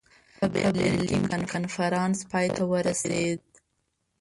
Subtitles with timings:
[0.37, 0.97] په برلین
[1.31, 3.39] کې کنفرانس پای ته ورسېد.